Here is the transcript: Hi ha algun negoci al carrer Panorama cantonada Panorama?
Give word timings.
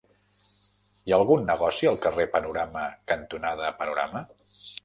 Hi 1.07 1.13
ha 1.15 1.19
algun 1.23 1.45
negoci 1.51 1.91
al 1.91 2.01
carrer 2.07 2.27
Panorama 2.39 2.89
cantonada 3.15 3.73
Panorama? 3.83 4.27